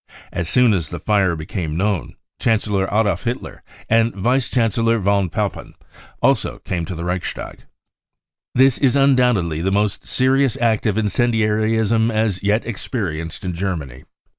[0.31, 5.29] As soon as the fire had become known, Chancellor Adolf Hitler and Vice Chancellor von
[5.29, 5.75] Papen
[6.23, 7.65] also came to the Reichstag."
[8.55, 13.53] This is undoubtedly the most serious act 0 of incen diarism as yet experienced in
[13.53, 14.05] Germany.